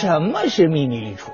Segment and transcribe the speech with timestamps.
[0.00, 1.32] 什么是秘密立储？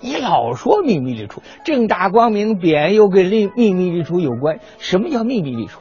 [0.00, 4.60] 你老说秘密立储，正大光明匾又跟秘秘密立储有关。
[4.78, 5.80] 什么叫秘密立储？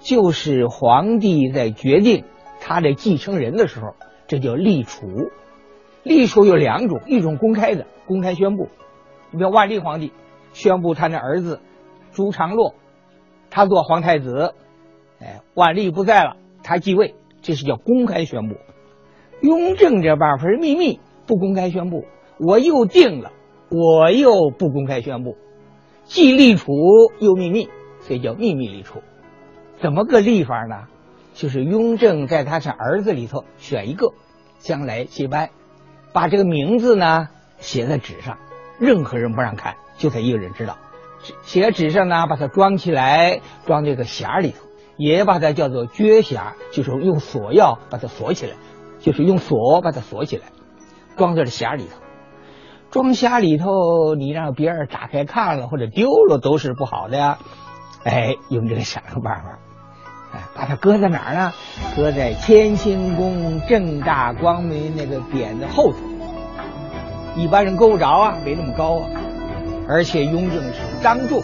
[0.00, 2.24] 就是皇帝在决定
[2.60, 3.94] 他的继承人的时候，
[4.26, 5.06] 这叫立储。
[6.02, 8.68] 立储有两种，一种公开的，公开宣布。
[9.30, 10.12] 你比如万历皇帝
[10.52, 11.60] 宣布他的儿子
[12.12, 12.74] 朱常洛，
[13.48, 14.54] 他做皇太子，
[15.20, 18.56] 哎，万历不在了，他继位，这是叫公开宣布。
[19.40, 22.04] 雍正这办法是秘密，不公开宣布。
[22.38, 23.32] 我又定了。
[23.70, 25.36] 我又不公开宣布，
[26.04, 26.72] 既立储
[27.18, 27.68] 又秘密，
[28.02, 29.02] 所以叫秘密立储。
[29.80, 30.84] 怎么个立法呢？
[31.32, 34.12] 就是雍正在他是儿子里头选一个，
[34.58, 35.50] 将来接班，
[36.12, 38.38] 把这个名字呢写在纸上，
[38.78, 40.76] 任何人不让看，就他一个人知道。
[41.42, 44.66] 写在纸上呢，把它装起来，装这个匣里头，
[44.96, 48.52] 也把它叫做撅匣，就是用锁钥把它锁起来，
[49.00, 50.44] 就是用锁把它锁起来，
[51.16, 52.00] 装在这匣里头。
[52.90, 57.38] 装匣里头，你让别人打开看了或者丢了都是不好的呀。
[58.04, 59.58] 哎，用这个想个办法，
[60.32, 61.52] 哎，把它搁在哪儿呢？
[61.96, 65.98] 搁在乾清宫正大光明那个匾的后头。
[67.34, 69.08] 一般人够不着啊，没那么高啊。
[69.88, 71.42] 而且雍正是当众，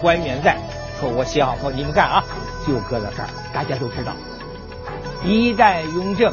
[0.00, 0.56] 官员在，
[0.98, 2.24] 说我写好后你们看啊，
[2.66, 4.12] 就搁在这儿，大家都知道。
[5.24, 6.32] 一旦雍正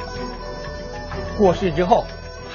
[1.38, 2.06] 过世之后，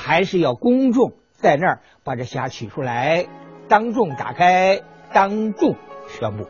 [0.08, 1.12] 还是要公众。
[1.32, 3.26] 在那儿把这匣取出来，
[3.68, 4.80] 当众打开，
[5.12, 5.76] 当众
[6.08, 6.44] 宣布，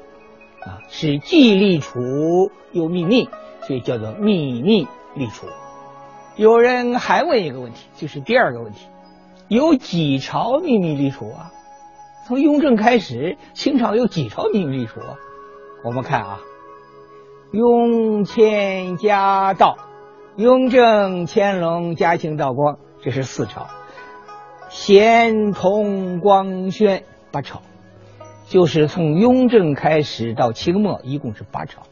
[0.65, 1.99] 啊，是既立储
[2.71, 3.29] 又秘密，
[3.63, 4.87] 所以叫做秘密
[5.17, 5.47] 立储。
[6.37, 8.87] 有人还问一个问题，就是第二个问题，
[9.49, 11.51] 有几朝秘密立储啊？
[12.27, 15.17] 从雍正开始，清朝有几朝秘密立储啊？
[15.85, 16.41] 我们看啊，
[17.53, 19.77] 雍乾嘉道，
[20.37, 23.69] 雍正、乾隆、嘉庆、道光，这是四朝。
[24.69, 27.63] 咸同光宣八朝，
[28.47, 31.83] 就是从雍正开始到清末，一共是八朝。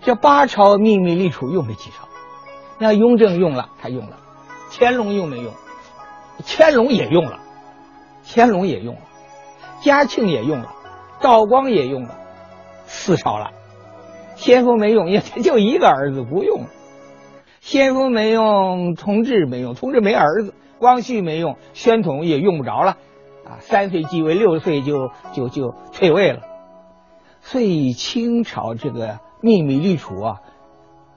[0.00, 2.08] 这八朝秘密立储用了几朝？
[2.78, 4.16] 那雍正用了，他用了；
[4.70, 5.52] 乾隆用没用？
[6.46, 7.40] 乾隆也用了，
[8.24, 9.00] 乾隆也用了，
[9.82, 10.72] 嘉庆也用了，
[11.20, 12.16] 道光也用了，
[12.86, 13.50] 四朝了。
[14.36, 16.66] 先锋没用，也就一个儿子不用。
[17.68, 20.54] 先锋没用，同治没用，同治没儿子。
[20.78, 22.92] 光绪没用，宣统也用不着了，
[23.44, 26.40] 啊，三岁继位，六岁就就就退位了。
[27.42, 30.36] 所以清朝这个秘密立储啊，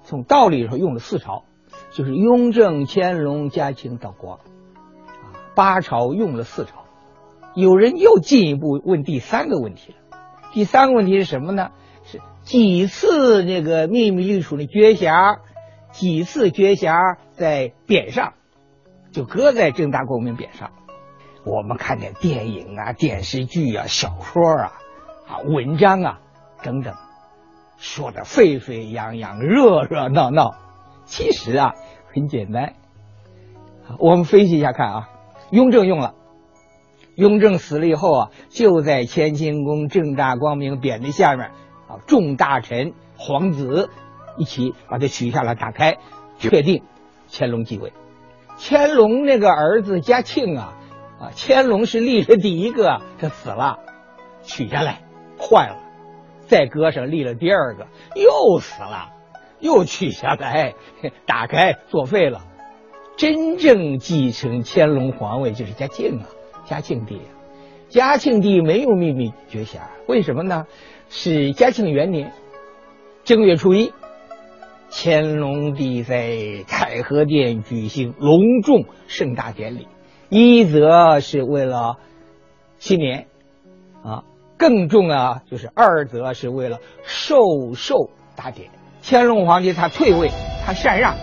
[0.04, 1.46] 从道理上用了四朝，
[1.94, 6.84] 就是雍正、乾隆、嘉庆、道光，啊，八朝用了四朝。
[7.56, 10.18] 有人又进一步问第三个问题了，
[10.52, 11.70] 第三个问题是什么呢？
[12.04, 15.38] 是几次那个秘密立储的绝匣，
[15.92, 18.34] 几次绝匣在匾上。
[19.12, 20.72] 就搁在正大光明匾上。
[21.44, 24.72] 我们看见电影啊、电视剧啊、小说啊、
[25.28, 26.20] 啊文章啊
[26.64, 26.96] 等等，
[27.78, 30.56] 说的沸沸扬扬、热热闹闹。
[31.04, 31.74] 其实啊，
[32.14, 32.76] 很简单。
[34.00, 35.10] 我们分析一下看啊，
[35.50, 36.14] 雍正用了，
[37.16, 41.48] 雍正死了以后啊，就在乾清宫正大光明匾的下面
[41.90, 43.90] 啊，众大臣、皇子
[44.38, 45.98] 一起把它取下来，打开，
[46.38, 46.84] 确定
[47.32, 47.94] 乾隆继位。
[48.60, 50.74] 乾隆那个儿子嘉庆啊，
[51.20, 53.80] 啊，乾隆是立了第一个，他死了，
[54.44, 55.02] 取下来
[55.40, 55.78] 坏了，
[56.48, 59.10] 再搁上立了第二个，又死了，
[59.60, 60.76] 又取下来，
[61.26, 62.42] 打开作废了。
[63.18, 66.26] 真正继承乾隆皇位就是嘉庆啊，
[66.66, 67.22] 嘉庆帝。
[67.90, 70.66] 嘉庆帝没有秘密绝匣，为什么呢？
[71.10, 72.32] 是嘉庆元年
[73.24, 73.92] 正月初一。
[74.94, 79.88] 乾隆帝在太和殿举行隆重盛大典礼，
[80.30, 81.98] 一则是为了
[82.78, 83.28] 新年，
[84.04, 84.24] 啊，
[84.58, 88.70] 更重要就是二则是为了寿寿大典。
[89.02, 90.30] 乾隆皇帝他退位，
[90.66, 91.16] 他禅让，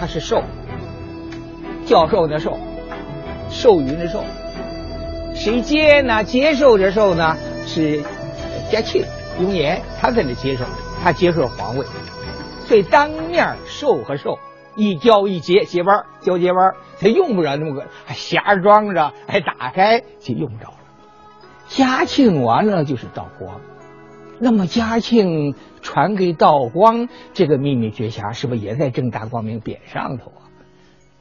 [0.00, 0.42] 他是授，
[1.84, 2.58] 教授的授，
[3.50, 4.24] 授予的授，
[5.34, 6.24] 谁接呢？
[6.24, 7.36] 接受的授呢？
[7.66, 8.02] 是
[8.70, 9.04] 嘉庆、
[9.40, 10.64] 雍严，他在那接受，
[11.02, 11.84] 他接受皇位。
[12.66, 14.38] 所以当面授和授，
[14.74, 20.78] 一交一结结班交接班他用不着那么个还匣装着还打开就用不着了。
[21.68, 23.60] 嘉庆完了就是道光，
[24.40, 30.50] 那么嘉庆传给道光这个秘密绝匣是不是也在正大光明匾上头啊？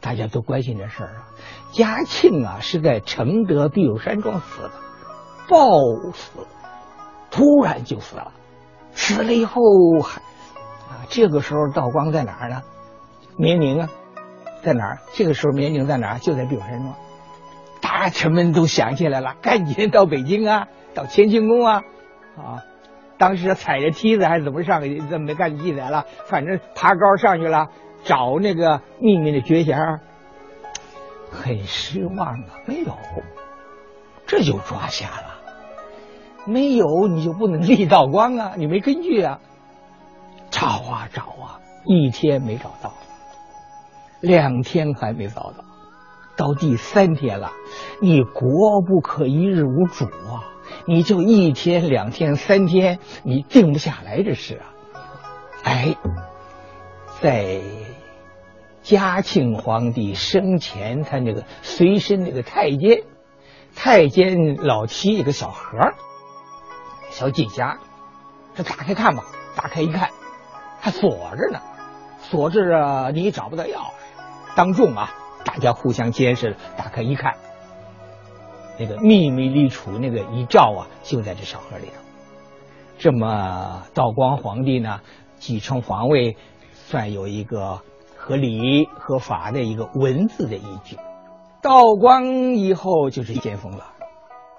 [0.02, 1.28] 大家都关心这事儿啊。
[1.72, 4.72] 嘉庆啊是在承德避暑山庄死的，
[5.48, 6.48] 暴死，
[7.30, 8.32] 突然就死了，
[8.94, 9.62] 死了以后
[10.04, 10.24] 还。
[10.90, 12.64] 啊这个时候道光在哪儿呢？
[13.38, 13.90] 绵宁啊，
[14.64, 15.00] 在哪儿？
[15.14, 16.20] 这个时候绵宁在哪儿？
[16.20, 16.96] 就在避火山庄。
[17.82, 21.84] 大臣们都想起来了，赶紧到北京啊，到乾清宫啊，
[22.38, 22.64] 啊，
[23.18, 25.00] 当时踩着梯子还是怎么上去？
[25.02, 26.06] 怎么没看记载了？
[26.28, 27.70] 反正爬高上去了，
[28.04, 30.00] 找那个秘密的绝匣，
[31.30, 32.96] 很失望啊，没有，
[34.26, 35.36] 这就抓瞎了。
[36.46, 39.40] 没有你就不能立道光啊，你没根据啊。
[40.66, 42.96] 找啊找啊，一天没找到，
[44.20, 45.64] 两天还没找到，
[46.36, 47.52] 到第三天了，
[48.02, 50.42] 你国不可一日无主啊！
[50.88, 54.66] 你就一天两天三天，你定不下来这事啊！
[55.66, 55.96] 哎，
[57.22, 57.62] 在
[58.82, 63.04] 嘉庆皇帝生前，他那个随身那个太监，
[63.76, 65.78] 太监老七一个小盒
[67.12, 67.78] 小锦匣，
[68.56, 69.26] 这打开看吧，
[69.56, 70.10] 打开一看。
[70.86, 71.60] 还锁着呢，
[72.20, 74.56] 锁着你找不到钥匙。
[74.56, 75.10] 当众啊，
[75.44, 77.38] 大家互相监视，打开一看，
[78.78, 81.94] 那个秘密立储那个遗诏啊，就在这小盒里头。
[83.00, 85.02] 这么道光皇帝呢，
[85.38, 86.38] 继承皇位，
[86.72, 87.80] 算有一个
[88.16, 90.98] 合理合法的一个文字的依据。
[91.64, 93.88] 道光以后就是咸丰了，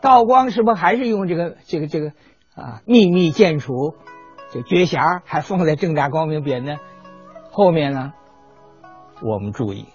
[0.00, 2.08] 道光是不是还是用这个这个这个
[2.56, 3.94] 啊秘密建储？
[4.52, 6.78] 这绝匣还放在正大光明匾呢，
[7.50, 8.12] 后面呢，
[9.22, 9.86] 我们注意，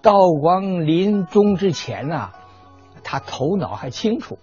[0.00, 2.30] 道光临终之前呢，
[3.02, 4.38] 他头脑还清楚，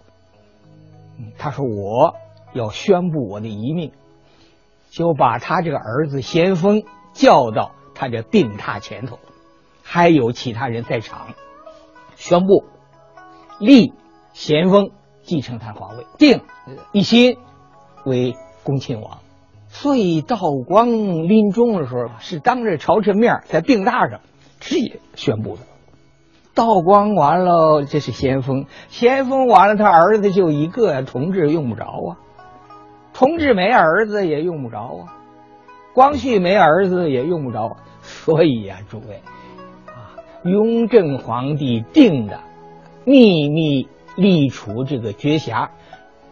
[1.38, 2.16] 他说我
[2.54, 3.94] 要宣布我的遗命，
[4.90, 6.84] 就把他这个儿子咸丰
[7.14, 9.18] 叫到他这病榻前头，
[9.82, 11.30] 还有其他人在场，
[12.16, 12.66] 宣布
[13.60, 13.94] 立
[14.34, 16.42] 咸丰继承他皇位，定
[16.92, 17.38] 一心
[18.06, 19.20] 为恭亲王。
[19.76, 20.38] 所以道
[20.68, 24.20] 光临终的时候是当着朝臣面在病榻上
[24.60, 25.64] 直接宣布的。
[26.54, 31.86] 道光完了，这是咸丰，咸丰完了，他儿子就一个呀，同治用不着。
[31.86, 32.22] 啊，
[33.14, 35.18] 同治没儿子也用不着啊，
[35.96, 39.22] 光绪没儿子也用不着，所以呀，诸位
[39.88, 42.42] 啊，雍正皇帝定的
[43.06, 45.70] 秘密立储这个绝匣。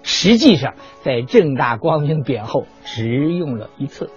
[0.03, 4.09] 实际上，在正大光明匾后只用了一次。